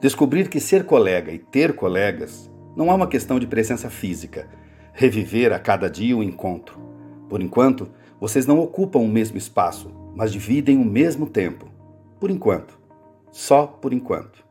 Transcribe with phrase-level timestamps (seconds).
[0.00, 4.48] Descobrir que ser colega e ter colegas não é uma questão de presença física,
[4.94, 6.80] reviver a cada dia o encontro.
[7.28, 7.86] Por enquanto,
[8.18, 11.66] vocês não ocupam o mesmo espaço, mas dividem o mesmo tempo.
[12.18, 12.80] Por enquanto.
[13.30, 14.42] Só por enquanto.